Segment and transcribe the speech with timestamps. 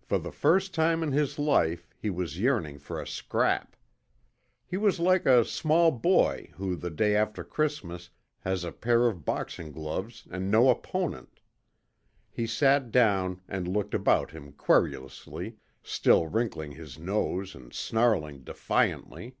[0.00, 3.74] For the first time in his life he was yearning for a scrap.
[4.64, 8.10] He was like a small boy who the day after Christmas
[8.42, 11.40] has a pair of boxing gloves and no opponent.
[12.30, 19.34] He sat down and looked about him querulously, still wrinkling his nose and snarling defiantly.